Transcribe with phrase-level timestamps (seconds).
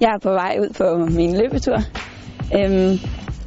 [0.00, 1.78] Jeg er på vej ud på min løbetur.
[2.56, 2.98] Øhm,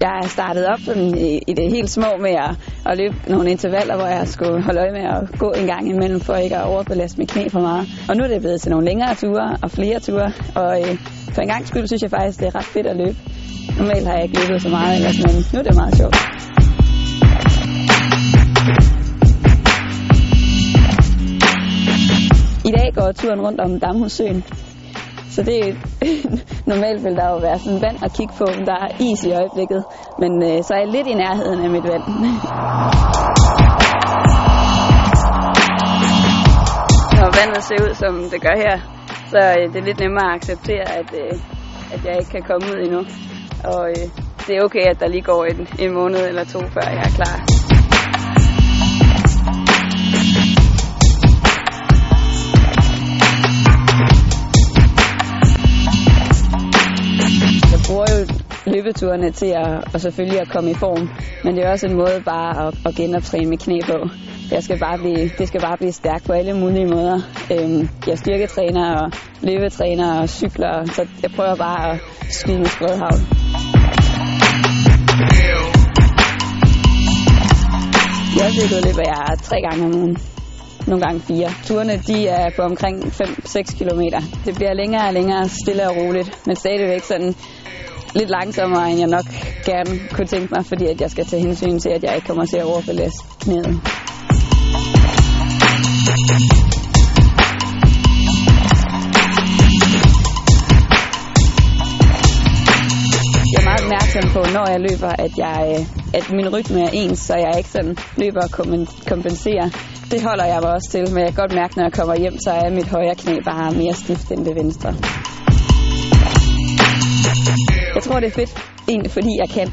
[0.02, 2.52] jeg er startet op sådan i, i det helt små med at,
[2.86, 6.20] at løbe nogle intervaller, hvor jeg skulle holde øje med at gå en gang imellem,
[6.20, 7.88] for ikke at overbelaste mit knæ for meget.
[8.10, 10.98] Og nu er det blevet til nogle længere ture og flere ture, og øh,
[11.34, 13.18] for en gang skyld synes jeg faktisk, det er ret fedt at løbe.
[13.78, 16.16] Normalt har jeg ikke løbet så meget ellers, men nu er det meget sjovt.
[22.70, 24.44] I dag går turen rundt om Damhussøen,
[25.36, 25.74] så det er
[26.72, 29.32] normalt vil der jo være sådan vand at kigge på, men der er is i
[29.32, 29.84] øjeblikket.
[30.22, 32.04] Men øh, så er jeg lidt i nærheden af mit vand.
[37.18, 38.76] Når vandet ser ud, som det gør her,
[39.32, 41.34] så øh, det er lidt nemmere at acceptere, at, øh,
[41.94, 43.02] at jeg ikke kan komme ud endnu.
[43.74, 44.06] Og øh,
[44.48, 47.14] det er okay, at der lige går en, en måned eller to, før jeg er
[47.20, 47.61] klar.
[58.66, 61.10] Løbeturene til at, og selvfølgelig at komme i form,
[61.44, 64.10] men det er også en måde bare at, at genoptræne med knæ på.
[64.52, 67.20] Jeg skal bare blive, det skal bare blive stærkt på alle mulige måder.
[67.52, 73.20] Øhm, jeg styrketræner og løbetræner og cykler, så jeg prøver bare at skyde med spredhavl.
[78.42, 80.18] Jeg løber jeg tre gange om ugen.
[80.88, 81.50] Nogle gange fire.
[81.66, 84.02] Turene de er på omkring 5-6 km.
[84.46, 87.36] Det bliver længere og længere stille og roligt, men stadigvæk sådan
[88.16, 89.26] lidt langsommere, end jeg nok
[89.66, 92.46] gerne kunne tænke mig, fordi at jeg skal tage hensyn til, at jeg ikke kommer
[92.46, 93.82] til at overbelaste knæet.
[103.52, 105.86] Jeg er meget opmærksom på, når jeg løber, at, jeg, øh,
[106.18, 108.52] at min rytme er ens, så jeg ikke sådan løber og
[109.08, 109.68] kompenserer.
[110.12, 112.38] Det holder jeg mig også til, men jeg kan godt mærke, når jeg kommer hjem,
[112.46, 114.94] så er mit højre knæ bare mere stift end det venstre.
[118.02, 118.54] Jeg tror, det er fedt,
[118.88, 119.68] egentlig fordi jeg kan,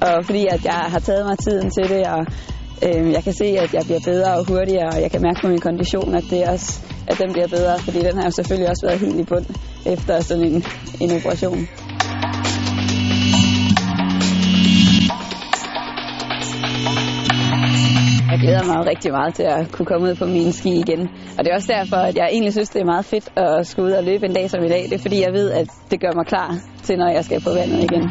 [0.00, 2.26] og fordi at jeg har taget mig tiden til det, og
[2.86, 5.48] øh, jeg kan se, at jeg bliver bedre og hurtigere, og jeg kan mærke på
[5.48, 8.86] min kondition, at, det også, at den bliver bedre, fordi den har jo selvfølgelig også
[8.86, 9.46] været helt i bund
[9.86, 10.64] efter sådan en,
[11.00, 11.68] en operation.
[18.32, 21.00] Jeg glæder mig rigtig meget til at kunne komme ud på mine ski igen.
[21.36, 23.88] Og det er også derfor, at jeg egentlig synes, det er meget fedt at skulle
[23.88, 24.82] ud og løbe en dag som i dag.
[24.90, 26.50] Det er fordi, jeg ved, at det gør mig klar
[26.82, 28.04] til, når jeg skal på vandet igen.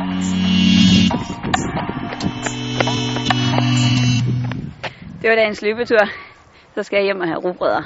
[5.21, 6.03] Det var dagens løbetur.
[6.75, 7.83] Så skal jeg hjem og have rugbrødder.